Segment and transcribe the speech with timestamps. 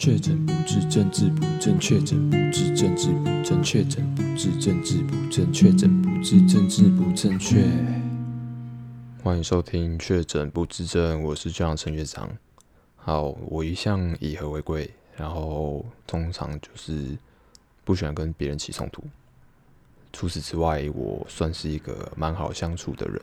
[0.00, 7.66] 确诊不治，政治不正确；确诊不治，政治不正确；确诊不治，政治不正确；确诊不治，政治不正确。
[9.22, 12.34] 欢迎收听《确诊不治症》，我是这样陈学长。
[12.96, 17.14] 好，我一向以和为贵，然后通常就是
[17.84, 19.04] 不喜欢跟别人起冲突。
[20.14, 23.20] 除此之外，我算是一个蛮好相处的人。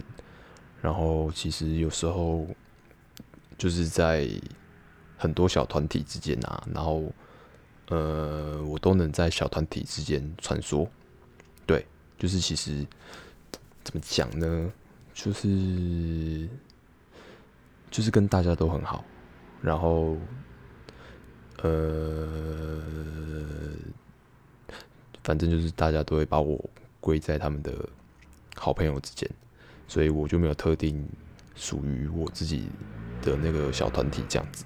[0.80, 2.46] 然后其实有时候
[3.58, 4.30] 就是在。
[5.18, 7.12] 很多小团体之间啊，然后，
[7.90, 10.88] 呃，我都能在小团体之间穿梭。
[11.66, 11.86] 对，
[12.18, 12.86] 就是其实
[13.84, 14.72] 怎么讲呢？
[15.14, 16.48] 就是
[17.90, 19.04] 就是跟大家都很好，
[19.62, 20.16] 然后，
[21.64, 22.80] 呃，
[25.24, 26.64] 反正就是大家都会把我
[27.00, 27.74] 归在他们的
[28.56, 29.28] 好朋友之间，
[29.88, 31.04] 所以我就没有特定
[31.56, 32.70] 属于我自己
[33.24, 34.64] 的那个小团体这样子。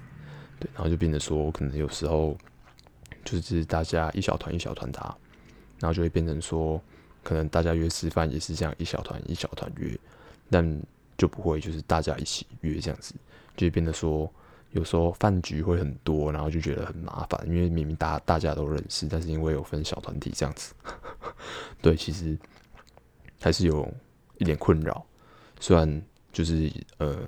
[0.62, 2.36] 对，然后就变得说，可能有时候
[3.24, 5.16] 就是大家一小团一小团打，
[5.80, 6.80] 然后就会变成说，
[7.24, 9.98] 可能大家约吃饭也是这样一小团一小团约，
[10.50, 10.80] 但
[11.18, 13.14] 就不会就是大家一起约这样子，
[13.56, 14.32] 就会变得说，
[14.70, 20.72] 有时候饭局会很多，然后就觉得很麻烦，因为明明大大家都认识，但是因为有分小团体这样子，
[21.82, 22.38] 对，其实
[23.40, 23.92] 还是有
[24.38, 25.04] 一点困扰，
[25.58, 26.02] 虽然
[26.32, 27.18] 就是呃。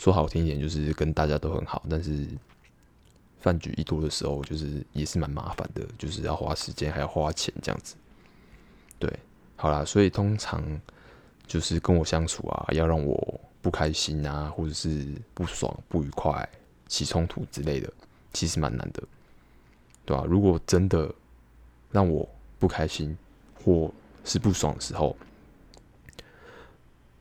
[0.00, 2.26] 说好听一点，就是跟大家都很好，但是
[3.38, 7.96] 饭局一多的时候，就是也是蛮麻烦的，就是要花时间，还要花钱这样子。
[8.98, 9.12] 对，
[9.56, 10.64] 好啦，所以通常
[11.46, 16.48] 就是跟我相处啊，要让我不开心啊，或者是不爽、不愉快、
[16.88, 17.92] 起冲突之类的，
[18.32, 19.02] 其实蛮难的，
[20.06, 20.24] 对吧？
[20.26, 21.14] 如果真的
[21.90, 22.26] 让我
[22.58, 23.14] 不开心
[23.62, 23.92] 或
[24.24, 25.14] 是不爽的时候，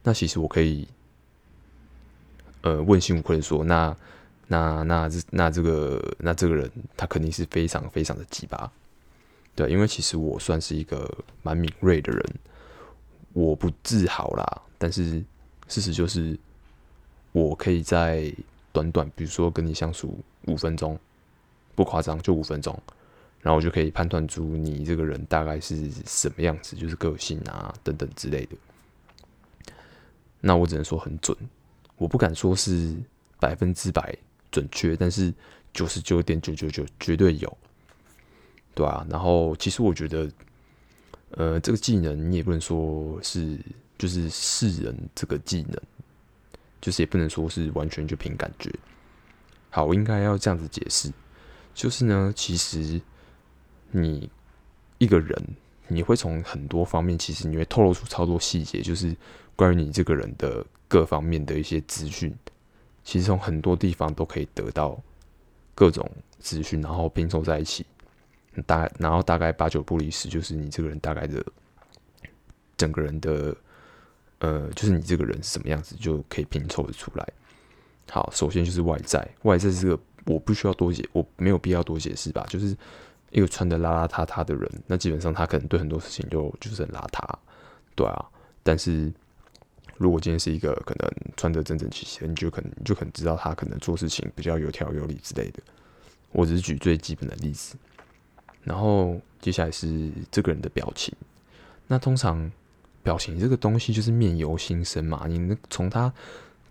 [0.02, 0.88] 那其实我可以。
[2.62, 3.96] 呃，问心无愧的说，那
[4.48, 8.70] 那那这那这个那这个人，他肯定是非常非常的鸡巴，
[9.56, 11.10] 对，因为其实我算是一个
[11.42, 12.36] 蛮敏锐的人，
[13.32, 15.24] 我不自豪啦，但是
[15.68, 16.38] 事实就是，
[17.32, 18.34] 我可以在
[18.74, 21.00] 短短，比如说跟你相处五分钟，
[21.76, 22.78] 不夸张，就五分钟，
[23.42, 28.58] 然后我就可以判断出你这个人大概是什么样子，就是个性啊等等之类的，
[30.42, 31.38] 那我只能说很准。
[32.00, 32.96] 我不敢说是
[33.40, 34.18] 百分之百
[34.50, 35.34] 准确，但是
[35.74, 37.58] 九十九点九九九绝对有，
[38.74, 39.06] 对啊。
[39.10, 40.32] 然后其实我觉得，
[41.32, 43.60] 呃，这个技能你也不能说是
[43.98, 45.78] 就是识人这个技能，
[46.80, 48.74] 就是也不能说是完全就凭感觉。
[49.70, 51.12] 好，我应该要这样子解释，
[51.74, 53.02] 就是呢，其实
[53.92, 54.30] 你
[55.00, 55.38] 一个人，
[55.90, 59.14] 你会从很多方面，其实你会透露出超多细节，就是
[59.58, 60.66] 关于你这个人的。
[60.90, 62.36] 各方面的一些资讯，
[63.04, 65.00] 其实从很多地方都可以得到
[65.76, 67.86] 各种资讯，然后拼凑在一起，
[68.66, 71.46] 大然后大概八九不离十，就是你这个人大概的
[72.76, 73.56] 整个人的
[74.40, 77.28] 呃，就是你这个人是什么样子，就可以拼凑的出来。
[78.10, 82.44] 好，首先就是外在，外在这个我不需要多解，我没有必要多解释吧？
[82.50, 82.76] 就是
[83.30, 87.24] 一个穿的邋邋遢遢的人，那基本上他可能对很多事情就就是很邋遢，
[87.96, 88.26] 对啊，
[88.64, 89.14] 但是。
[90.00, 95.62] 如果今天是一个可能穿得整整齐齐，你就可能你就可能知道他可能做事情比较有条有理之类的。
[96.32, 97.76] 我只是举最基本的例子，
[98.64, 101.14] 然后接下来是这个人的表情。
[101.86, 102.50] 那通常
[103.04, 106.14] 表情这个东西就是面由心生嘛，你从他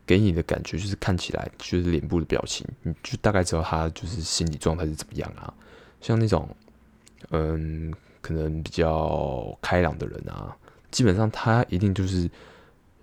[0.06, 5.53] 给你的感觉就是看起来就是脸部的表情，你就大概知道他就是心理状态是怎么样啊。
[6.00, 6.49] 像那种
[7.28, 10.56] 嗯，可能比较开朗的人啊，
[10.91, 12.27] 基本上他一定就是。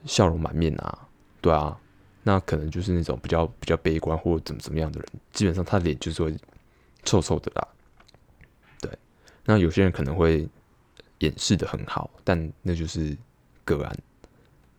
[0.06, 1.08] 笑容满面啊，
[1.42, 1.78] 对啊，
[2.24, 6.36] 那可能就是那种比较比较悲观或者怎么怎么样的人，基本上他脸就是会
[7.04, 7.68] 臭臭的啦。
[8.80, 8.92] 对，
[9.44, 10.48] 那有些人可能会
[11.20, 13.16] 掩饰得很好，但那就是
[13.64, 13.98] 个案。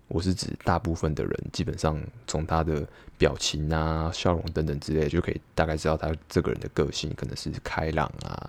[0.08, 2.86] 我是指大部分的人，基本上从他的
[3.18, 8.48] 表情啊、笑容等等之类，就可以大概知道他这个人的个性可能是开朗啊、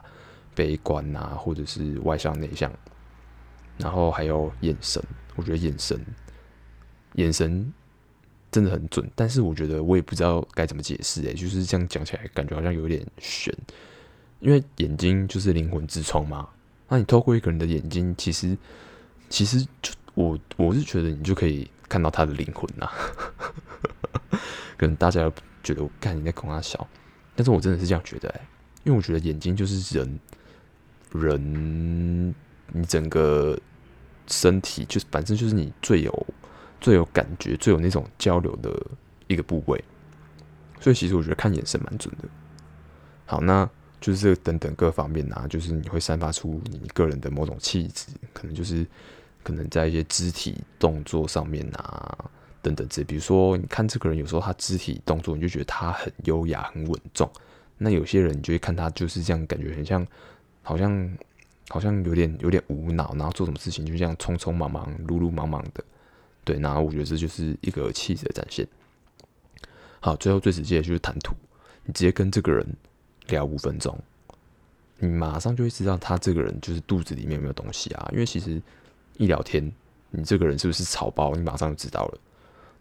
[0.54, 2.72] 悲观啊，或者是外向内向。
[3.80, 5.04] 然后还有眼神，
[5.36, 6.00] 我觉得眼神。
[7.18, 7.72] 眼神
[8.52, 13.54] 真的很准，但是我觉得我也不知道该怎么解释诶，就是这样讲起来，感觉好像有点悬。
[14.40, 16.48] 因为眼睛就是灵魂之窗嘛，
[16.88, 18.56] 那你透过一个人的眼睛，其实
[19.30, 22.90] 其实就我我是觉得你就可以看到他的灵魂呐。
[24.78, 25.32] 可能大家
[25.64, 26.88] 觉得我看你在恐吓小，
[27.36, 28.42] 但是我真的是这样觉得诶，
[28.84, 30.20] 因为我觉得眼睛就是人
[31.14, 32.36] 人
[32.72, 33.60] 你整个
[34.28, 36.28] 身体就是反正就是你最有。
[36.80, 38.72] 最有感觉、最有那种交流的
[39.28, 39.84] 一个部位，
[40.80, 42.28] 所以其实我觉得看眼神蛮准的。
[43.26, 43.70] 好，那
[44.00, 48.86] 就是这等等各方面啊，就是你会散发出你个人的某种气质，可能就是
[49.44, 52.30] 可能在一些肢体动作上面啊，
[52.62, 57.30] 等等这，比如说你看这个人有时候他肢体动作，你就觉得他很优雅、很稳重。
[57.78, 60.06] 那有些人你就会看他就是这样，感觉很像，
[60.62, 61.18] 好像
[61.70, 65.84] 好像有点有点无脑，然后做什么事情就这样匆匆忙忙、鲁鲁忙忙的。
[66.48, 68.66] 对，然后我觉得这就是一个气质的展现。
[70.00, 71.36] 好，最后最直接的就是谈吐，
[71.84, 72.66] 你直接跟这个人
[73.28, 74.00] 聊五分钟，
[74.98, 78.08] 你马上就会知道他这个人就是肚子里面有没有东西啊。
[78.14, 78.62] 因为其实
[79.18, 79.70] 一聊天，
[80.10, 82.20] 你这个人是不是草包，你马上就知道了，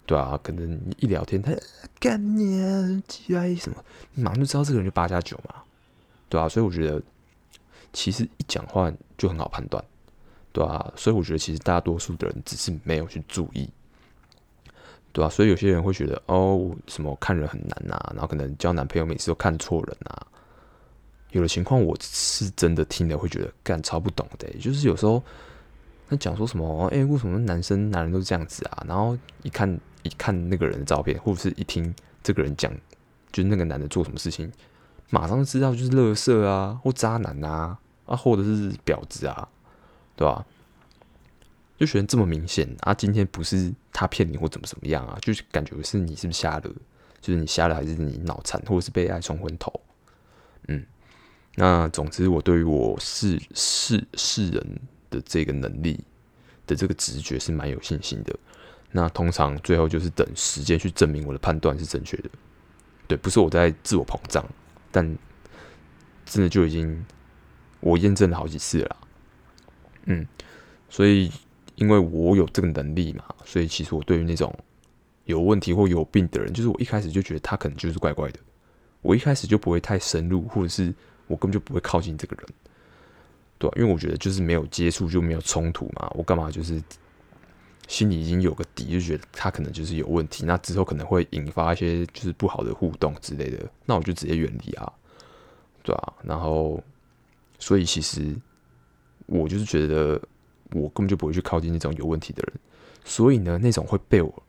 [0.07, 1.53] 对啊，可能你一聊天，他
[1.99, 3.85] 干你啊，鸡爱什么，
[4.15, 5.57] 你马上就知道这个人就八加九嘛，
[6.29, 7.03] 对啊，所以我觉得
[7.93, 9.85] 其实一讲话就很好判断。
[10.56, 13.69] 对啊，所以我觉得其实大多数的人只是没有去注意，
[15.12, 20.26] 对啊，所以有些人会觉得哦，什么看人很难呐、啊，然后可能交男朋友每次都看错人啊。
[21.32, 25.23] 有的情况我是真的听了会觉得干超不懂的，就是有时候
[26.08, 28.82] 他讲说什么，哎，为什么男生男人都是这样子啊？
[28.88, 32.73] 然后一看一看那个人的照片，或者是一听这个人讲，
[33.31, 34.50] 就是那个男的做什么事情，
[35.11, 37.76] 马上就知道就是垃圾啊，或渣男啊，
[38.06, 39.47] 啊，或者是婊子啊。
[40.17, 40.47] 对吧、啊？
[41.79, 42.95] 就觉得这么明显啊！
[42.95, 45.19] 今天不是他骗你或怎么怎么样啊？
[45.21, 46.63] 就是感觉是你是不是瞎了？
[47.21, 49.71] 就是你瞎了，还是你脑残，或者是被爱冲昏头？
[50.69, 50.83] 嗯，
[51.55, 54.81] 那总之，我对于我是是世人
[55.11, 56.03] 的这个能力
[56.67, 58.35] 的这个直觉是蛮有信心的。
[58.93, 62.31] 那通常最后就是等时间去证明我的判断是正确的。
[63.07, 64.43] 对，不是我在自我膨胀，
[64.91, 65.05] 但
[66.25, 67.05] 真的就已经
[67.81, 68.97] 我验证了好几次了。
[70.06, 70.26] 嗯，
[70.88, 71.31] 所以
[71.75, 74.53] 因为我有这个能力嘛，所以其实我对于那种
[75.25, 78.38] 有问题或有病的人，就是我一开始就觉得他可能就是怪怪的，
[79.03, 80.94] 我一开始就不会太深入，或者是
[81.26, 82.47] 我根本就不会靠近这个人，
[83.58, 86.81] 对，因为我觉得就是没有接触就没有冲突嘛，我干嘛就是
[87.88, 94.93] 心里已经有个底，就觉得他可能就是有问题，那之后可能会引发一些就是不好的互动之类的，那我就直接远离啊，
[95.82, 96.81] 对啊，然后
[97.58, 98.32] 所以其实。
[99.26, 100.20] 我就是觉得，
[100.73, 102.61] 我根本就不会去靠近那种有问题的人，
[103.05, 104.43] 所以呢，那种会被我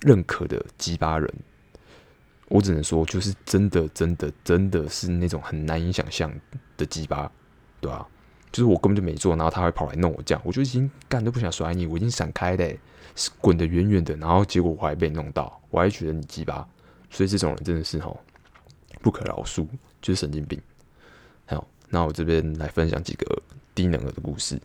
[0.00, 1.32] 认可的鸡巴人，
[2.48, 6.32] 我只能说，就是真的、真的、真的是那种很难以想象
[6.76, 7.30] 的鸡巴，
[7.80, 8.08] 对吧、啊？
[8.50, 12.76] 就是我根本就没做，然后他会跑来弄我这样，我就已经干都不想甩你，我已经闪开的，
[13.40, 16.68] 滚得远远的，然后结果我还被弄到，我还觉得你鸡巴，
[17.08, 18.20] 所以这种人真的是吼
[19.00, 19.66] 不可饶恕，
[20.02, 20.60] 就是神经病。
[21.46, 23.42] 好，那我这边来分享几个。
[23.74, 24.60] 低能儿的故事，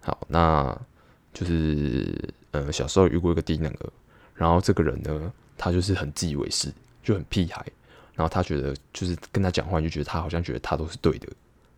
[0.00, 0.78] 好，那
[1.32, 3.92] 就是呃，小时候遇过一个低能儿，
[4.34, 6.72] 然后这个人呢，他就是很自以为是，
[7.02, 7.64] 就很屁孩，
[8.14, 11.28] 然后他觉得就是跟他讲话，就觉得他好像觉得他都是对的，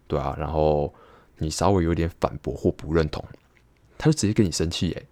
[0.06, 0.93] 对啊，然后
[1.38, 3.25] 你稍微有点反驳或不认同，
[3.99, 5.06] 他就直接跟你生气诶。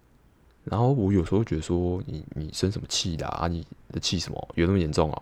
[0.65, 3.27] 然后我有时候觉得说你你生什么气啦？
[3.29, 4.49] 啊，你的气什么？
[4.55, 5.21] 有那么严重啊？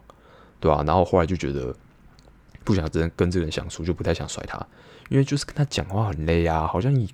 [0.60, 1.74] 对啊，然后后来就觉得
[2.68, 4.60] 不想真跟这个人相处，就不太想甩他。
[5.08, 7.10] 因为就是跟他讲话很累啊，好像你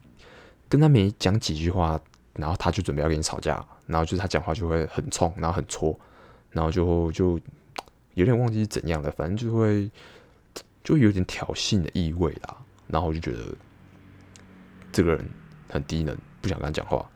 [0.68, 2.02] 跟他没讲几句话，
[2.34, 5.96] 然后他就准备要跟你吵架，然后就是他讲话就会很冲，然后很戳，
[6.50, 7.40] 然后就就
[8.16, 9.88] 有点忘记是怎样的，反正就会
[10.84, 12.58] 就有点挑衅的意味啦。
[12.88, 13.56] 然后我就觉得
[14.92, 15.30] 这个人
[15.70, 17.08] 很低能，不想跟他讲话，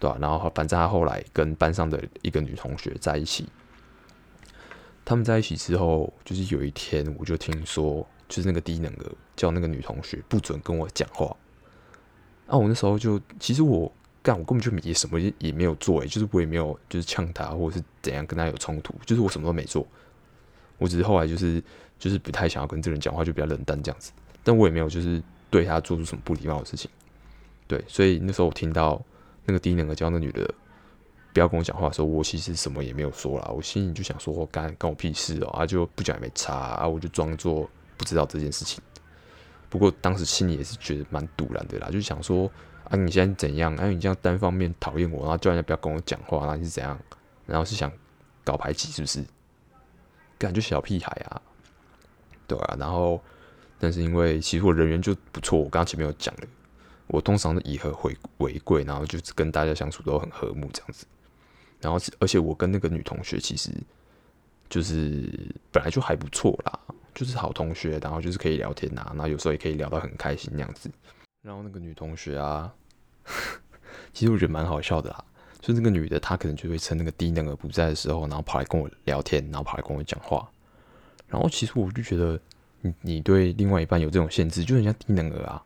[0.00, 0.16] 对吧？
[0.18, 3.46] 然后反正他后来跟班上的一个女同学在一起，
[5.04, 8.06] 他们在一起之后，就是有一天我就听说。
[8.26, 11.26] 就是那个低能儿叫那个女同学不准跟我讲话，
[12.46, 13.92] 啊，我那时候就其实我
[14.22, 19.86] 干，我根本就也什么也没有做，诶，就是我也没有就是呛他或者是怎样跟他有冲突，就是我什么都没做，
[20.78, 21.62] 我只是后来就是
[21.98, 24.10] 就是不太想要跟这个人讲话，就比较冷淡这样子，
[24.42, 26.90] 但我也没有就是对他做出什么不礼貌的事情，
[27.68, 29.00] 对，所以那时候我听到
[29.44, 30.52] 那个低能儿叫那女的
[31.34, 37.68] 不要跟我讲话的时候，我其实什么也没有说啦，我心里就想说我干干我屁事哦，啊就不讲也没差啊，我就装作。
[37.96, 38.82] 不知道这件事情，
[39.70, 42.50] 不过当时心里也是觉得蛮堵然的啦，就想说
[42.90, 43.74] 啊，你现在怎样？
[43.76, 46.98] 啊，你这样单方面讨厌我，然后叫人家不要跟我讲话，那你是怎样？
[47.46, 47.90] 然后是想
[48.42, 49.24] 搞排挤是不是？
[50.36, 51.40] 感觉小屁孩啊，
[52.48, 52.76] 对啊。
[52.80, 53.22] 然后，
[53.78, 56.42] 但是因为其实我人缘就不错，我刚刚前面有讲了，
[57.06, 61.06] 我通常都以和为为贵，然后就跟大家相处都很和睦这样子。
[61.84, 63.70] 然后，而且我跟那个女同学其实
[64.68, 65.30] 就是
[65.70, 66.80] 本来就还不错啦。
[67.14, 70.90] 就是好同学，然后就是可以聊天啊，然后有时候也可以聊到很开心那样子。
[71.42, 72.74] 然后那个女同学啊，
[74.12, 75.24] 其实我觉得蛮好笑的啦。
[75.60, 80.50] 就是那个女的，她可能就会趁那个低能儿不在的时候，然后跑来跟我聊天，然后跑来跟我讲话。
[81.28, 82.36] 然后其实我就觉得，
[82.80, 85.62] 你你对另外一半有这种限制，就很像低能儿啊，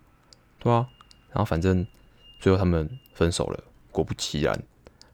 [0.59, 0.87] 对啊。
[1.31, 1.87] 然后反正
[2.39, 4.63] 最后他们分手了，果不其然，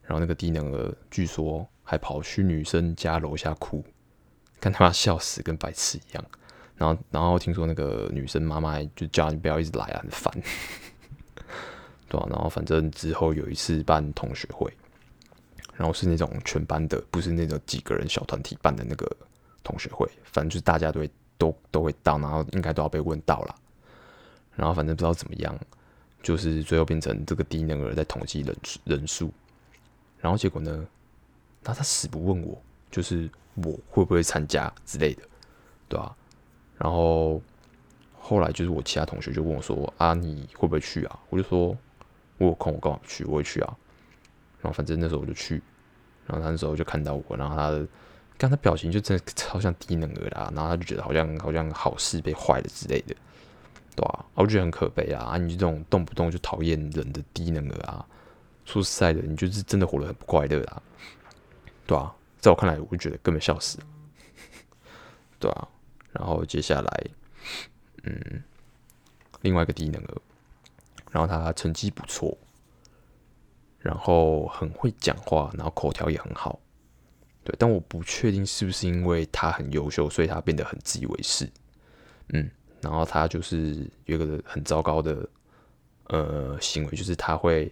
[0.04, 3.84] 然后那个低能儿据说还跑去女生家楼下哭，
[4.61, 6.25] 看他妈笑死，跟白痴一样。
[6.76, 10.32] 然后然后听说那个女生妈妈就叫你不要一直来啊，很烦，
[12.08, 12.26] 对啊。
[12.30, 14.73] 然后反正之后有一次办同学会，
[15.75, 19.11] 然后是那种全班的，不是那种几个人小团体办的那个。
[19.66, 21.00] 同学会，反正就是大家都
[21.38, 23.54] 都都会到，然后应该都要被问到了，
[24.54, 25.58] 然后反正不知道怎么样，
[26.23, 29.32] 就是最后变成这个低能儿在统计人人数，
[30.25, 30.87] 然后结果呢，
[31.62, 32.57] 那他死不问我，
[32.90, 35.23] 就是我会不会参加之类的，
[35.87, 36.16] 对吧、啊？
[36.78, 37.43] 然后
[38.19, 41.76] 后来就是我其他同学就问我说：“啊，你会不会去啊？”我就说
[42.38, 43.23] ：“我有空，我刚好去？
[43.26, 43.76] 我会去啊。”
[44.62, 45.62] 然后反正那时候我就去，
[46.26, 47.87] 然后他那时候就看到我，然后他的。
[48.37, 53.14] 刚他表情就真的超像低能儿啦，然后他就觉得好像好像好事被坏了之类的，
[53.95, 55.23] 对啊，我觉得很可悲啊！
[55.23, 58.04] 啊，你这种动不动就讨厌人的低能儿啊，
[58.64, 60.83] 说实在的，你就是真的活得很不快乐啊，
[61.87, 63.78] 对啊，在我看来，我就觉得根本笑死，
[65.38, 65.68] 对啊。
[66.12, 67.06] 然后接下来，
[68.04, 68.42] 嗯，
[69.42, 70.23] 另外一个低能儿，
[71.11, 72.38] 然后他成绩不错，
[73.80, 76.61] 然后很会讲话，然后口条也很好。
[77.42, 81.50] 对，但我不确定是不是因为他很优秀，所以他变得很自以为是。
[82.28, 82.49] 嗯，
[82.80, 85.28] 然后他就是有一个很糟糕的
[86.04, 87.71] 呃行为，就是他会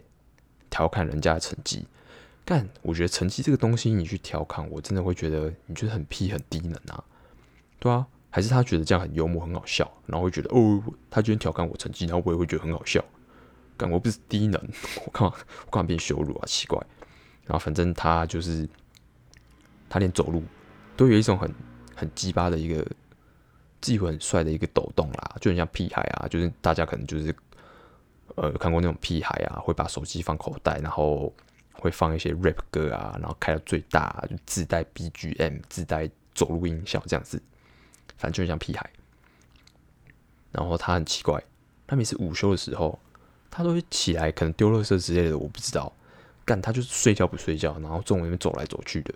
[0.73, 1.87] 调侃人家的成绩。
[2.45, 7.05] 但我觉得成绩这个东西，你去调侃，我真的会觉得你觉得很屁很低能啊。
[7.79, 13.05] 对啊，还是他觉得这样很幽默很好笑，然后会觉得哦，他居然调侃我成绩，然后我也会觉得很好笑。
[13.77, 14.61] 但我不是低能，
[15.05, 15.35] 我干嘛
[15.67, 16.45] 我干嘛变羞辱啊？
[16.47, 16.81] 奇怪。
[17.45, 18.69] 然后反正他就是。
[19.89, 20.43] 他连走路
[20.97, 21.55] 都有一种很
[21.95, 22.83] 很鸡巴的一个
[23.83, 27.31] 自以为很帅的一个抖动啦，就很像屁孩啊，就是大家可能就是
[28.37, 31.33] 呃看过那种屁孩啊，会把手机放口袋，然后
[31.73, 37.41] 会放一些 rap 歌啊，然后开到最大，就自带 BGM，自带走路音效这样子，
[38.17, 38.91] 反正就是像屁孩。
[40.51, 41.43] 然后他很奇怪，
[41.87, 42.99] 他每次午休的时候，
[43.51, 45.93] 他都会起来，可能丢垃圾之类的，我不知道。
[46.45, 49.15] 干他就是睡觉不睡觉，然后中午那边走来走去的。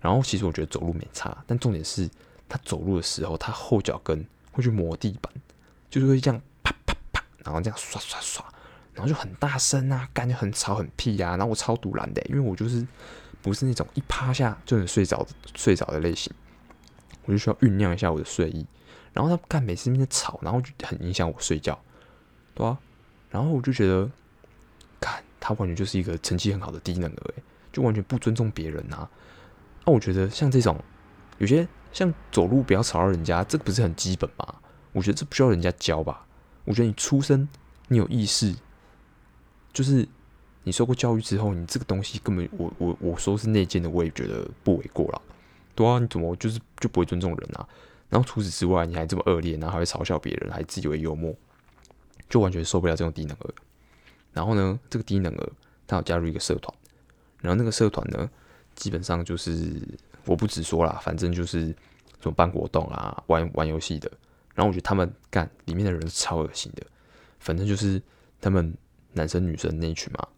[0.00, 2.08] 然后其实我觉得走路没差，但重点是
[2.48, 5.32] 他走路的时候，他后脚跟会去磨地板，
[5.90, 6.40] 就是会这样，
[7.44, 8.44] 然后这样刷刷刷，
[8.94, 11.36] 然后就很大声啊，感觉很吵很屁呀、啊。
[11.36, 12.86] 然后我超赌烂的，因为我就是
[13.42, 16.32] 不是那种一趴下就能睡着睡着的类型，
[17.24, 18.66] 我就需要酝酿一下我的睡意。
[19.12, 21.78] 然后他干每次那边吵，然后就很影响我睡觉，
[22.54, 22.76] 对啊。
[23.30, 24.10] 然后我就觉得，
[24.98, 27.34] 干他完全就是一个成绩很好的低能儿，
[27.72, 29.08] 就完全不尊重别人啊。
[29.84, 30.82] 那、我觉得像这种，
[31.38, 34.54] 有些像走路不要吵到人家，这个不是很基本吗？
[34.92, 36.24] 我觉得这不需要人家教吧。
[36.64, 37.48] 我觉得你出生，
[37.88, 38.54] 你有意识，
[39.72, 40.06] 就是
[40.62, 45.22] 你受过教育之后，你这个东西根本我我我说是内建的，我也觉得不为过了。
[45.74, 47.68] 对啊，你怎么就是就不会尊重人啊？
[48.08, 51.34] 然后除此之外，你还这么恶劣，然后还会嘲笑别人，还自以为幽默，
[52.28, 53.54] 就完全受不了这种低能儿。
[54.32, 55.52] 然后呢，这个低能儿
[55.86, 56.72] 他有加入一个社团，
[57.40, 58.30] 然后那个社团呢，
[58.74, 59.82] 基本上就是
[60.24, 61.66] 我不直说啦，反正就是
[62.20, 64.10] 什么办活动啊、玩玩游戏的。
[64.54, 66.82] 然后我觉得他们干里面的人超恶心的，
[67.40, 68.00] 反正就是
[68.40, 68.72] 他们
[69.12, 70.28] 男生女生那一群嘛，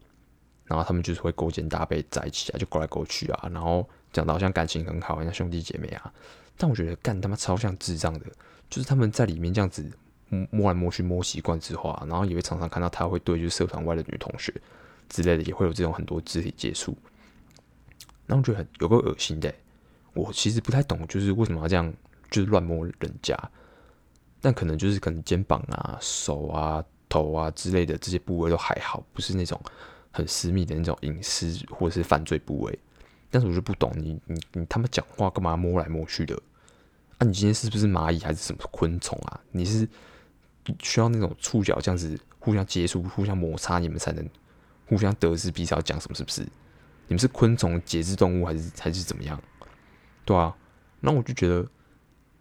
[0.65, 6.11] 然后他们就是会勾肩搭背在一起啊，就勾来勾去啊，然后讲的好像感情很好，像兄弟姐妹啊。
[6.57, 8.25] 但我觉得干他妈超像智障的，
[8.69, 9.87] 就是他们在里面这样子
[10.49, 14.51] 摸来摸去摸习惯之后啊，然后也会常常看到他会对就是社团外的女同学
[15.07, 16.97] 之类的，也会有这种很多肢体接触。
[18.25, 19.53] 然后我觉得很有个恶心的，
[20.13, 21.93] 我其实不太懂，就是为什么要这样，
[22.31, 23.37] 就是乱摸人家。
[24.41, 29.59] 但可能就是可能肩膀啊、手啊、头啊之类的这些部位都还好，不是那种
[30.11, 32.79] 很私密的那种隐私或者是犯罪部位。
[33.29, 36.35] 但是我就不懂，你你你他们讲话干嘛摸来摸去的？
[37.17, 39.39] 啊，你今天是不是蚂蚁还是什么昆虫啊？
[39.51, 39.87] 你是
[40.81, 44.29] 需要那种触角这样子互相接触、互相摩擦，你们才能
[44.85, 46.15] 互相得知彼此要讲什么？
[46.15, 46.41] 是不是？
[47.07, 49.41] 你们是昆虫节肢动物还是还是怎么样？
[50.23, 50.55] 对啊，
[50.99, 51.65] 那我就觉得，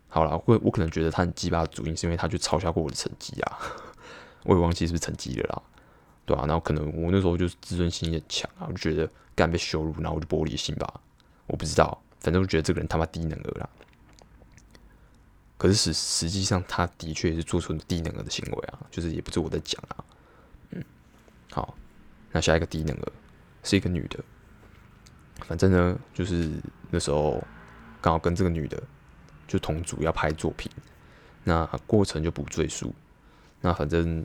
[0.09, 3.59] 好了，我我可能觉得他很鸡巴的主因是因为他就嘲笑过我的成绩啊，
[4.45, 5.63] 我也忘记是不是成绩了啦，
[6.25, 11.01] 对啊，然后可能我那时候就是自尊心也强啊，我就觉得干被羞辱，然后我就玻璃心吧，
[11.47, 13.69] 我不知道，反正我觉得这个人他妈低能儿啦。
[15.59, 20.05] 可是实实际上他的确是做出低能儿的行为啊，就是也不是我在讲啊，
[20.71, 20.85] 嗯，
[21.51, 21.75] 好，
[22.33, 23.13] 那下一个低能儿
[23.63, 24.19] 是一个女的。
[25.47, 26.51] 反正呢，就是
[26.91, 27.43] 那时候
[28.01, 28.83] 刚好跟这个女的
[29.47, 30.71] 就同组要拍作品，
[31.45, 32.93] 那过程就不赘述。
[33.61, 34.25] 那反正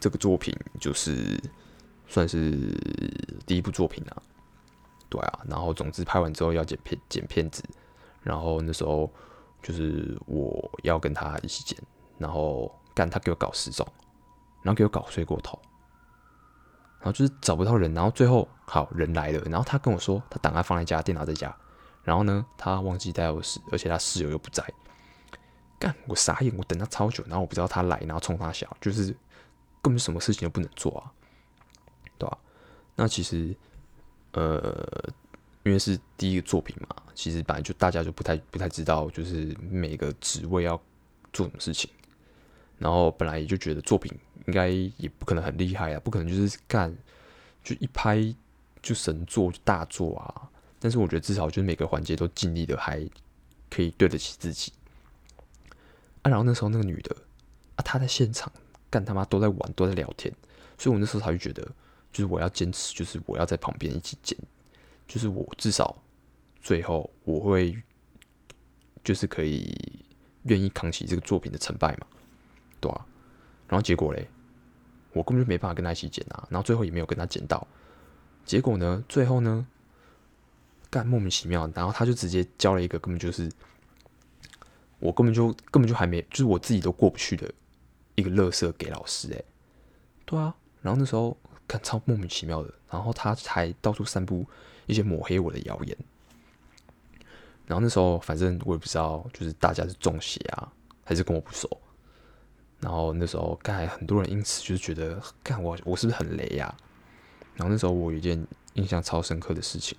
[0.00, 1.40] 这个作品就是
[2.08, 2.74] 算是
[3.46, 4.22] 第一部作品啊，
[5.08, 5.40] 对啊。
[5.48, 7.62] 然后总之拍完之后要剪片剪片子，
[8.22, 9.10] 然后那时候
[9.62, 11.78] 就是我要跟他一起剪，
[12.18, 13.86] 然后干他给我搞失踪，
[14.62, 15.58] 然后给我搞睡过头，
[16.98, 21.54] 然后就是找不到人，然后最后好人来了，然后他跟我说他档案放在家，电脑在家，
[22.04, 24.64] 然后呢他忘记带钥匙，而且他室友又不在。
[25.78, 29.06] 干我傻眼，我等他超久，然后我不知道他来，然后冲他笑，就是
[29.80, 31.10] 根本什么事情都不能做啊，
[32.16, 32.38] 对吧、
[32.94, 33.52] 那其实，
[34.30, 34.72] 呃，
[35.64, 40.80] 因为是第一个作品嘛，其实本来就大家就不太不太知道，就是每个职位要
[41.32, 41.90] 做什么事情，
[42.78, 44.16] 然后本来也就觉得作品
[44.46, 46.96] 应该也不可能很厉害啊，不可能就是干
[47.64, 48.32] 就一拍
[48.80, 50.48] 就神作就大作啊，
[50.82, 53.08] 但是我觉得至少就是每个环节都尽力的，还
[53.70, 54.72] 可以对得起自己。
[56.22, 57.16] 啊，然后那时候那个女的
[57.76, 58.52] 啊，她在现场
[58.90, 60.34] 干他妈都在玩，都在聊天，
[60.76, 61.62] 所以我那时候才会觉得，
[62.12, 64.36] 就是我要坚持，就是我要在旁边一起剪，
[65.06, 65.96] 就是我至少
[66.60, 67.80] 最后我会
[69.04, 70.04] 就是可以
[70.42, 72.06] 愿意扛起这个作品的成败嘛，
[72.80, 73.06] 对啊，
[73.68, 74.28] 然后结果嘞，
[75.12, 77.64] 我根本就没办法跟他一起剪啊，然后最后也没有跟他剪到，
[78.44, 79.64] 结果呢，最后呢，
[80.92, 83.50] 干莫名其妙，然后他就直接交了一个根本就是。
[85.04, 87.52] 我根本就根本就还没，就是我自己都过不去的
[88.14, 89.44] 一个垃圾给老师诶、
[90.24, 94.46] 对啊，然后那时候看超莫名其妙的，然后他还到处散布
[94.86, 95.96] 一些抹黑我的谣言，
[97.66, 100.72] 然后那时候反正我也不知道，就是大家是中邪啊，
[101.02, 101.68] 还是跟我不熟，
[102.78, 106.78] 然后那时候刚才很多人因此就是觉得，看我我是不是很雷呀、啊？
[107.56, 109.98] 然后那时候我有一件印象超深刻的事情，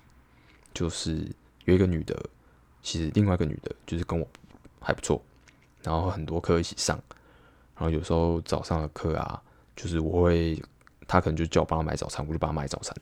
[0.74, 1.26] 就是
[1.64, 2.20] 有一个女的，
[2.82, 4.28] 其实另外一个女的，就是跟我。
[4.86, 5.18] 还不错，
[5.82, 7.02] 然后很多课一起上，
[7.74, 9.42] 然后有时候早上的课啊，
[9.74, 10.62] 就是我会，
[11.08, 12.94] 他可能就叫我帮他买早餐，我就帮他买早餐。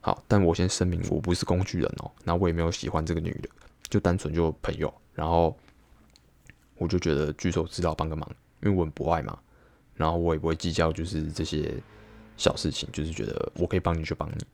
[0.00, 3.50] 好，但我先声明，我不是工具人哦，那我也没有喜欢这个女的，
[3.90, 4.90] 就单纯就朋友。
[5.12, 5.54] 然后
[6.76, 8.26] 我就觉得举手之劳帮个忙，
[8.62, 9.38] 因为我很博爱嘛，
[9.92, 11.74] 然后我也不会计较就是这些
[12.38, 14.46] 小事情，就是觉得我可以帮你就帮你。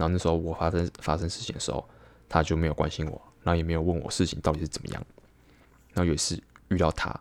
[0.00, 1.86] 然后那时候我发生发生事情的时候，
[2.26, 5.06] 他就没有关心我，然后也没有问我事情到底是怎么样。
[5.92, 7.14] 然后有一次遇到他，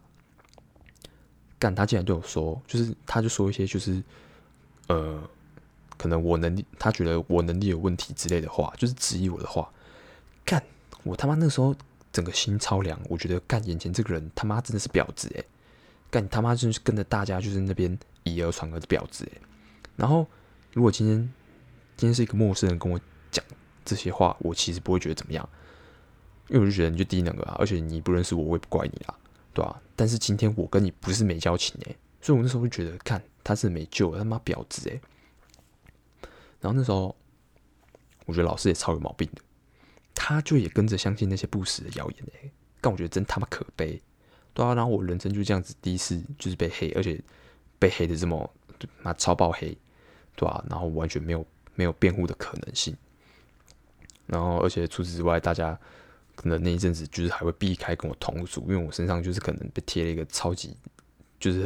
[1.60, 4.02] 干他竟然对我说，就是他就说一些就是，
[4.88, 5.22] 呃，
[5.98, 9.70] 可能我能力，他觉得我能力有问题之类的话，就是质疑我的话。
[10.46, 10.63] 干
[11.04, 11.76] 我他妈那时候
[12.13, 15.44] 整个心超凉，我觉得干眼前这个人他妈真的是婊子哎，
[16.10, 19.42] 干他妈就是跟着大家就是那边以讹传讹的婊子哎。
[19.98, 20.26] 然后
[20.72, 21.30] 如果今天
[22.00, 22.98] 今天是一个陌生人跟我
[23.30, 23.44] 讲
[23.84, 25.50] 这些话，我其实不会觉得怎么样。
[26.48, 29.14] 因为我就觉得你就低能儿啊，而且你不认识我，我也不怪你啦，
[29.54, 35.02] 对吧、但是今天我跟你不是没交情诶、所以我那时候就觉得，看他是没救了，他妈婊子诶、
[36.62, 37.14] 然后那时候
[38.26, 39.42] 我觉得老师也超有毛病的，
[40.16, 44.02] 他就也跟着相信那些不实的谣言诶、但我觉得真他妈可悲，
[44.54, 44.74] 对啊。
[44.74, 47.22] 然后我人生就这样子第一次就是被黑，而且
[47.78, 48.50] 被黑的这么
[49.04, 49.78] 妈超爆黑，
[50.38, 50.64] 对、啊？
[50.70, 51.46] 然后完全没有
[51.80, 52.94] 没有辩护的可能性。
[54.28, 55.80] 然后而且除此之外，大家。
[56.42, 60.74] 可能那一阵子就是还会避开跟我同组，因为我身上就是可能被贴了一个超级，
[61.38, 61.63] 就是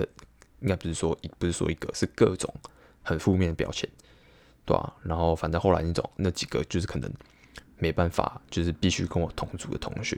[0.61, 2.51] 应该不是说一不是说一个，是各种
[3.03, 3.87] 很负面的标签，
[4.65, 4.85] 对吧、啊？
[5.03, 7.07] 然后反正后来那种那几个就是可能
[7.77, 10.17] 没办法，就是必须跟我同组的同学，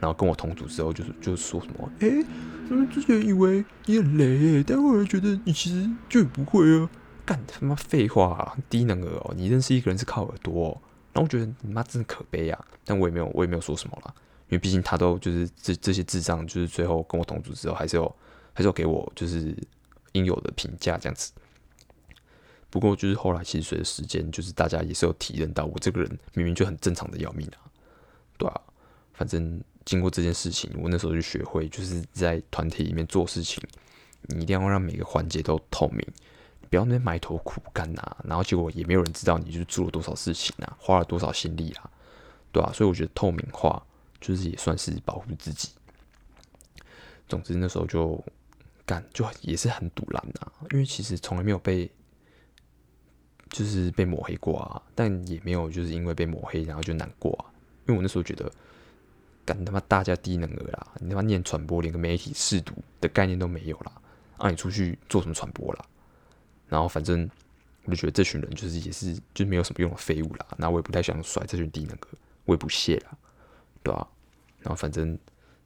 [0.00, 2.26] 然后跟我同组之后就是就说什么，哎、欸，
[2.68, 6.90] 他们之前以为你很雷，但后来觉得你其实就不会啊，
[7.24, 10.82] 干他妈废话啊，低能儿哦，你认识一个人是靠耳朵哦。
[11.12, 12.66] 然后我觉得你妈真的可悲啊！
[12.84, 14.14] 但我也没有，我也没有说什么啦，
[14.48, 18.16] 因为毕竟他都就是这这些智障，就是最后跟我同组之后，还是有
[18.54, 19.54] 还是有给我就是
[20.12, 21.30] 应有的评价这样子。
[22.70, 27.60] 不过就是后来其实随着时间，就是大家也是有体认到我这个人明明就很正常的要命啊，
[28.38, 28.58] 对啊，
[29.12, 33.62] 反正经过这件事情，我那时候就学会，就是在团体里面做事情，
[34.28, 36.02] 你一定要让每个环节都透明。
[36.72, 41.90] 不要那埋头苦干呐、啊，然后结果也没有人知道你就是做了多少事情啊，花了多少心力啊，
[42.50, 42.72] 对吧、啊？
[42.72, 43.84] 所以我觉得透明化
[44.22, 45.68] 就是也算是保护自己。
[47.28, 48.24] 总之那时候就
[48.86, 51.90] 干，就也是很堵拦啊，因为其实从来没有被
[53.50, 57.52] 就是被抹黑过啊，但也没有就是因为被抹黑然后就难过啊，
[57.86, 58.50] 因为我那时候觉得
[59.44, 63.92] 干他妈大家低能儿啦，你他妈念传播连个媒体试读的概念都没有啦，
[64.38, 65.84] 让、啊、你出去做什么传播啦？
[66.72, 67.28] 然后反正
[67.84, 70.46] 我就觉得这群人就是也是就没有什么用的废物啦。
[70.56, 72.08] 那我也不太想甩这群低能儿，
[72.46, 73.14] 我也不屑啦，
[73.82, 74.08] 对吧、啊？
[74.60, 75.18] 然后反正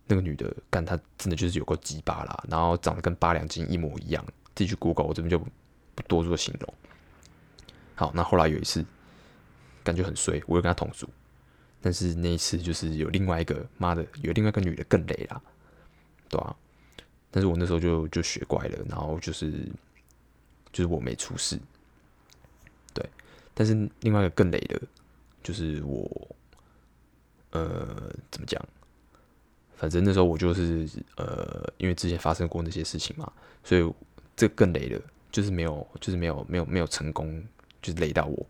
[0.08, 4.24] 那个女的干，她真的就是有够鸡巴啦，然后长得跟八两金一模一样，
[4.56, 5.38] 自己去 Google，我这边就
[5.94, 6.74] 不多做形容。
[7.94, 8.84] 好，那后来有一次，
[9.84, 11.08] 感觉很衰，我又跟她同组，
[11.80, 15.40] 但是那一次就是有另外一个妈的，有另外一个女的更雷啦，
[16.28, 16.50] 对吧、啊？
[17.30, 19.52] 但是我那时候就就学乖了，然后就是
[20.76, 21.58] 就是我没出事，
[22.92, 23.08] 对。
[23.54, 24.78] 但是另外一个更雷的，
[25.42, 26.36] 就是我，
[27.52, 28.62] 呃，怎么讲？
[29.74, 30.86] 反正那时候我就是
[31.16, 33.32] 呃，因为之前发生过那些事情嘛，
[33.64, 33.90] 所以
[34.36, 35.00] 这更雷了，
[35.32, 37.42] 就是没有，就是没有，没有，没有成功，
[37.80, 38.46] 就是雷到我。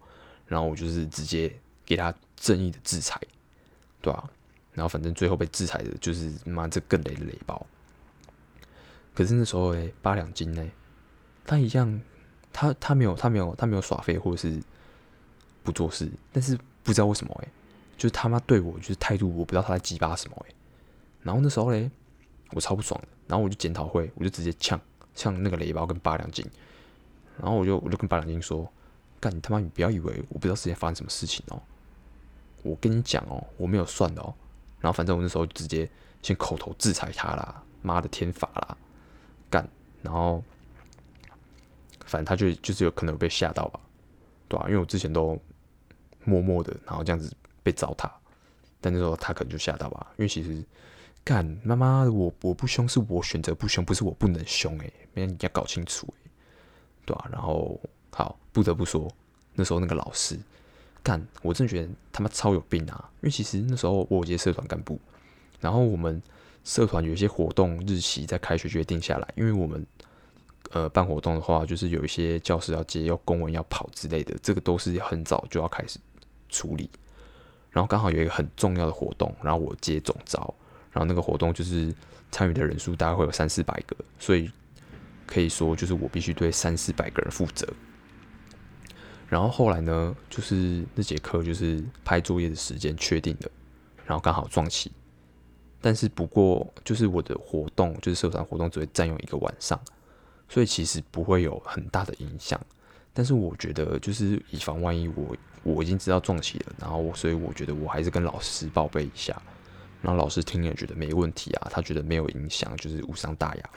[0.48, 3.20] 然后我就是直接给他正义的制裁，
[4.02, 4.30] 对吧、啊？
[4.72, 7.64] 然后反正最后被制裁的就是妈这更雷的雷包。
[9.14, 10.68] 可是那时候哎，八两金呢，
[11.44, 12.00] 他一样，
[12.56, 14.58] 他他没有他没有他没有耍废或者是
[15.62, 17.48] 不做事，但是不知道为什么哎，
[17.98, 20.54] 就是他妈对我就是态度，我不知道他在鸡巴什么哎。
[21.22, 21.90] 然后那时候嘞，
[22.52, 24.80] 我超不爽的，然后我就检讨会，我就直接呛
[25.14, 26.46] 呛那个雷包跟八两金，
[27.38, 28.66] 然后我就我就跟八两金说，
[29.20, 31.60] 干你他妈你不要以为我不知道之前发生什么事情哦，
[32.62, 34.32] 我跟你讲哦，我没有算的哦。
[34.80, 35.86] 然后反正我那时候直接
[36.22, 38.76] 先口头制裁他啦，妈的天法啦。
[39.50, 39.68] 干，
[40.02, 40.42] 然后
[42.06, 43.78] 反正他就就是有可能被吓到吧，
[44.48, 44.68] 对吧、啊？
[44.68, 45.38] 因为我之前都
[46.24, 47.30] 默默的，然后这样子
[47.62, 48.10] 被糟蹋，
[48.80, 50.06] 但那时候他可能就吓到吧。
[50.16, 50.64] 因为其实
[51.22, 56.30] 干妈妈，我我不凶是我选择不凶，不是我不能凶诶，没人家搞清楚诶，
[57.04, 57.30] 对吧、啊？
[57.32, 57.78] 然后
[58.10, 59.06] 好，不得不说
[59.54, 60.38] 那时候那个老师
[61.02, 63.10] 干，我真觉得他妈超有病啊！
[63.16, 64.98] 因为其实那时候我有接社团干部，
[65.60, 66.22] 然后我们。
[66.64, 69.86] 社团有一些活动日期在开学就会定下来，因为我们
[70.70, 75.98] 呃办活动的话，就是有一些教室要接，要公文要跑之类的，这个都是很早就要开始
[76.48, 76.90] 处理。
[77.70, 80.54] 然后刚好有一个很重要的活动，然后我接总招，
[80.90, 81.94] 然后那个活动就是
[82.30, 84.50] 参与的人数大概会有三四百个，所以
[85.26, 87.66] 可以说就是我必须对三四百个人负责。
[89.28, 93.50] 然后后来呢，就是那节课就是拍作业的时间确定的，
[94.06, 94.90] 然后刚好撞期。
[95.80, 99.78] 但是不过，就是我的活动，就是社团活动，只会占用一个晚上，
[100.48, 102.60] 所以其实不会有很大的影响。
[103.12, 109.40] 但是我觉得，就是以防万一我，我已经知道撞期了，然后所以我觉得我还是跟老师报备一下，
[110.02, 113.70] 然后老师听了觉得没问题啊，他觉得没有影响，就是无伤大雅。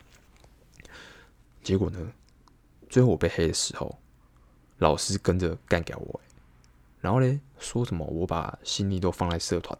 [1.63, 2.11] 结果呢，
[2.89, 3.97] 最后我被黑的时候，
[4.79, 6.19] 老师跟着干掉我，
[6.99, 9.77] 然后呢，说什么我把心力都放在社团。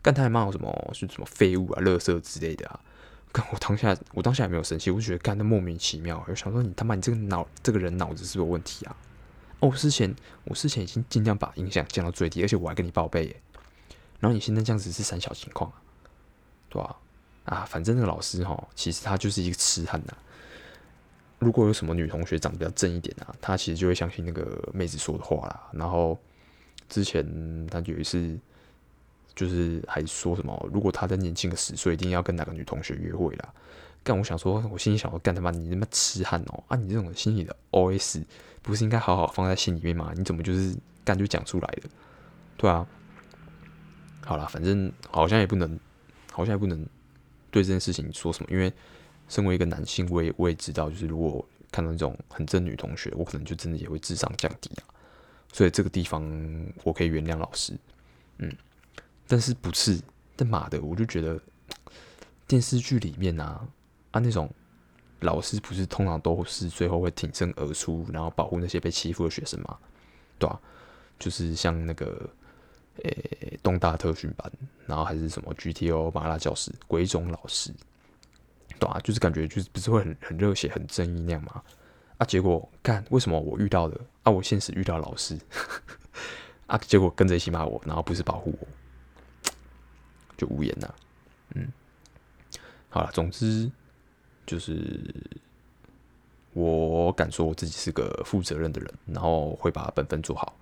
[0.00, 0.90] 干他还骂我什么？
[0.92, 2.80] 是什么废物啊、垃圾之类的啊？
[3.32, 6.22] 干我当下，我当下也没有生气，我就觉得干他莫名其妙。
[6.28, 8.94] 我想说，你他妈，你这个脑，这个人脑子是不是有问题啊？
[9.60, 10.14] 哦，我之前，
[10.44, 13.40] 我之前已经尽量把音响降到最低，而且我还跟你报备耶。
[14.20, 15.72] 然后你现在这样子是三小情况，
[16.68, 16.96] 对吧？
[17.46, 17.64] 啊？
[17.64, 20.14] 反正那个老师哈，其实他就是一个痴汉呐。
[21.38, 25.70] 如果有什么女同学长得比较正一点啊，他其实就会相信那个妹子说的话啦。
[25.72, 26.20] 然后
[26.88, 28.38] 之前他有一次。
[29.34, 33.54] 就是还说什么，如果他再年轻个十岁，一定要跟哪个女同学约会啦。
[34.04, 36.64] 干，我想说，我心里想说，干他妈，你他妈痴汉哦！
[36.66, 38.22] 啊，你这种心里的 OS
[38.60, 40.12] 不是应该好好放在心里面吗？
[40.16, 41.90] 你怎么就是干就讲出来了？
[42.56, 42.84] 对啊，
[44.24, 45.78] 好啦，反正好像也不能，
[46.32, 46.84] 好像也不能
[47.50, 48.72] 对这件事情说什么，因为
[49.28, 54.82] 身为一个男性，我也我也知道，就是如果看到那种很正女同学，我可能就真的也会智商降低啊。
[55.52, 56.22] 所以这个地方
[56.82, 57.72] 我可以原谅老师，
[58.38, 58.52] 嗯。
[59.26, 60.00] 但是不是？
[60.36, 61.40] 但妈的，我就觉得
[62.46, 63.66] 电视剧里面啊
[64.10, 64.50] 啊那种
[65.20, 69.78] 老师不是通常都是最后会挺身而出，然后保护那些被欺负的学生吗？
[70.38, 70.58] 对啊，
[71.18, 72.28] 就是像那个
[73.02, 74.50] 诶、东大特训班，
[74.86, 77.72] 然后还是什么 GTO 麻辣教师、鬼冢老师，
[78.78, 81.62] 对啊，就是感觉就是不是会很很热血、很正义那样吗？
[82.18, 84.32] 啊，结果干为什么我遇到的啊？
[84.32, 85.38] 我现实遇到老师
[86.66, 88.66] 啊，结果跟着一起骂我，然后不是保护我。
[90.42, 90.94] 就无言了，
[91.54, 91.72] 嗯，
[92.88, 93.70] 好了，总之
[94.44, 95.00] 就是
[96.52, 100.52] 我敢说我自己是个负责任的人，然后会把本分做好，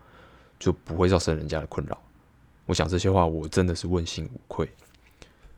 [0.58, 1.98] 就不会造成人家的困扰。
[2.66, 4.70] 我想这些话我真的是问心无愧，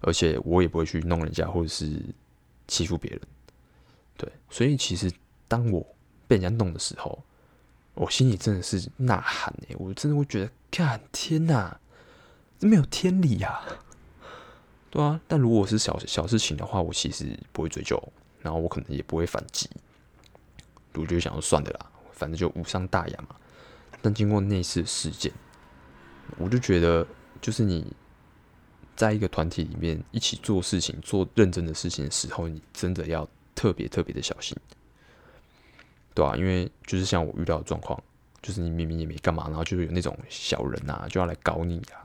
[0.02, 2.00] 而且我也不会去弄人家或者是
[2.68, 3.20] 欺负别人。
[4.16, 5.12] 对，所以其实
[5.48, 5.84] 当我
[6.28, 7.20] 被人家弄的时候，
[7.94, 11.80] 我心里真的是呐喊哎，我真的会觉得，看天哪，
[12.60, 13.60] 这没有天理呀！
[14.92, 17.98] 对啊，但如果是小小事情的话，我其实不会追究，
[18.42, 19.66] 然后我可能也不会反击，
[20.92, 23.34] 我就想说算了啦，反正就无伤大雅嘛。
[24.02, 25.32] 但经过那次事件，
[26.36, 27.06] 我就觉得，
[27.40, 27.90] 就是你
[28.94, 34.54] 在一个团体里面一起做事情、做认真的事情的时候，你真的要特别特别的小心，
[36.12, 37.98] 对啊，因为就是像我遇到的状况，
[38.42, 42.04] 就是你明明也没干嘛，然后就有那种小人啊，就要来搞你啊，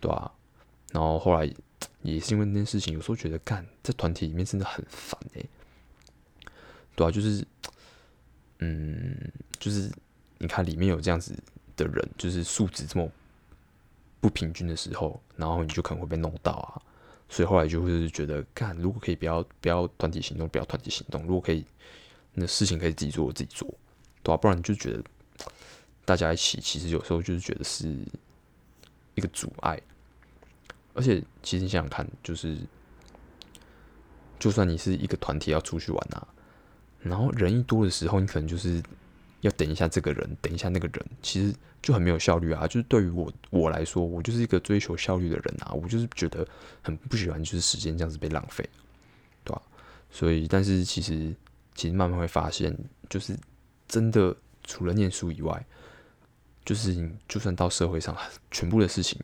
[0.00, 0.28] 对啊，
[0.90, 1.48] 然后后来
[2.02, 5.42] 也是因为那件事情，有时候觉得干在团体里面真的很烦哎、
[6.94, 7.46] 对啊，就是，
[8.58, 9.90] 嗯，就是
[10.38, 11.34] 你看里面有这样子
[11.76, 13.10] 的人，就是素质这么。
[14.20, 16.82] 不平均的时候，然后你就可能会被弄到啊，
[17.28, 21.64] 所以后来就会觉得，干如果可以不要不要团体行动，不要团体行动，如果可以，
[22.34, 23.72] 那事情可以自己做，我自己做，
[24.24, 24.36] 对、啊？
[24.36, 25.04] 不然你就觉得
[26.04, 27.96] 大家一起，其实有时候就是觉得是
[29.14, 29.80] 一个阻碍。
[30.94, 32.56] 而且其实你想想看，就是
[34.38, 36.26] 就算你是一个团体要出去玩啊，
[37.00, 38.82] 然后人一多的时候，你可能就是。
[39.42, 42.66] 要等一下这个人，等一下那个人，其实就很没有效率啊！
[42.66, 46.44] 就是对于我我来说，我就是一个追求效率的人啊，我就是觉得
[46.82, 48.68] 很不喜欢，就是时间这样子被浪费，
[49.44, 49.62] 对吧？
[50.10, 51.32] 所以，但是其实
[51.76, 52.76] 其实慢慢会发现，
[53.08, 53.38] 就是
[53.86, 55.64] 真的除了念书以外，
[56.64, 58.16] 就是你就算到社会上，
[58.50, 59.22] 全部的事情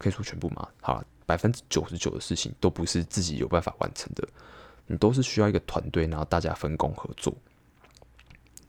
[0.00, 4.26] 可以说全部嘛，好，百分之九十九的事情都不是自己有办法完成的，
[4.86, 7.32] 你都是需要一个团队，然后大家分工合作。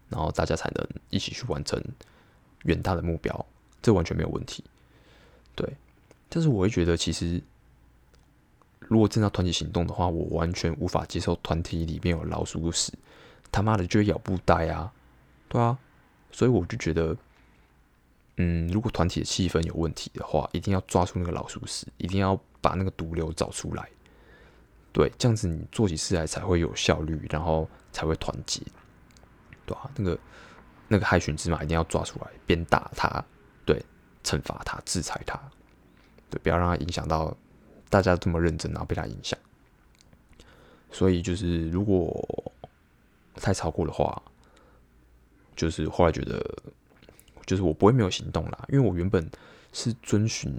[0.10, 1.82] 然后大家才能一起去完成
[2.64, 3.46] 远大的目标，
[3.82, 4.62] 这完全没有问题。
[5.56, 5.66] 对，
[6.28, 7.42] 但是我会觉得，其实
[8.80, 12.92] 如果真的要团体行动的话，我完全无法接受团体里面有老鼠屎，
[13.54, 14.92] 他妈的就会咬布袋啊，
[15.48, 15.78] 对啊，
[16.30, 17.16] 所以我就觉得，
[18.38, 23.90] 嗯，如果团体的气氛有问题的话，一定要抓住那个老鼠屎，一定要把那个毒瘤找出来，
[24.92, 28.62] 对，这样子你做起事来才会有效率，然后才会团结。
[29.66, 30.20] 对啊，那个
[30.88, 33.24] 那个害群之马一定要抓出来，鞭打他，
[33.66, 33.84] 对，
[34.24, 35.40] 惩罚他，制裁他，
[36.30, 37.36] 对，不要让他影响到
[37.90, 39.38] 大家这么认真，然后被他影响。
[40.90, 42.54] 所以就是如果
[43.36, 44.22] 太超过的话，
[45.56, 46.44] 就是后来觉得，
[47.46, 49.30] 就是我不会没有行动啦，因为我原本
[49.74, 50.54] 是遵循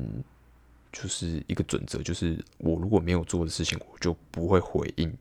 [0.92, 5.12] 就是一个准则，就是我如果没有做的事情，我就不会回应，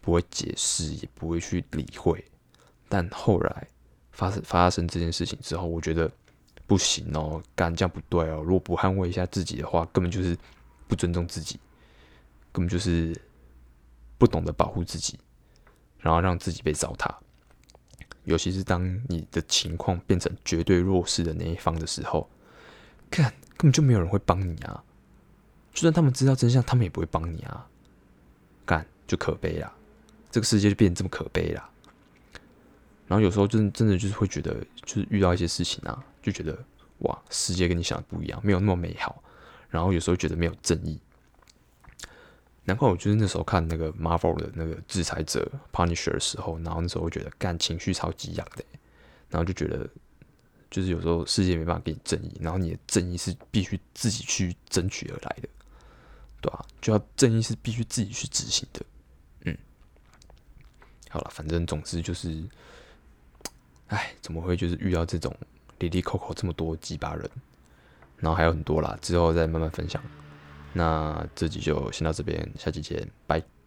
[0.00, 2.24] 不会解释，也不会去理会。
[2.88, 3.66] 但后来
[4.12, 6.10] 发生发生这件事情之后，我觉得
[6.66, 8.42] 不行哦，干这样不对哦。
[8.44, 10.36] 如果不捍卫一下自己的话，根本就是
[10.86, 11.58] 不尊重自己，
[12.52, 13.18] 根本就是
[14.18, 15.18] 不懂得保护自己，
[15.98, 17.12] 然后让自己被糟蹋。
[18.24, 22.28] 尤其是当你的情况变成绝对弱势的那一方的时候，
[23.10, 24.82] 干根本就没有人会帮你啊！
[25.72, 27.66] 就算他们知道真相，他们也不会帮你啊！
[28.64, 29.72] 干就可悲啦，
[30.30, 31.68] 这个世界就变得这么可悲啦。
[33.08, 34.54] 然后有时候真真的就是会觉得，
[34.84, 36.58] 就是遇到一些事情啊，就觉得
[36.98, 39.22] 哇，世界跟你想的不一样，没有那么美好。
[39.68, 40.98] 然后有时候觉得没有正义，
[42.64, 48.64] 难怪我就是那时候看那个 Marvel 的那个制裁者 Punisher 的时候，然后那时候会觉得干情绪超级痒的，
[49.28, 49.88] 然后就觉得
[50.70, 55.48] 就是有时候世界没办法给你正义，然后你的正义是必须自己去争取而来的，
[56.40, 56.64] 对吧？
[56.80, 58.84] 就要正义是必须自己去执行的，
[59.44, 59.56] 嗯，
[61.10, 62.42] 好了，反正总之就是。
[63.88, 65.36] 哎，怎么会就是遇到这种
[65.78, 67.30] 哩哩抠抠这么多鸡巴人，
[68.16, 70.02] 然后还有很多啦，之后再慢慢分享。
[70.72, 73.61] 那这集就先到这边，下期见，拜。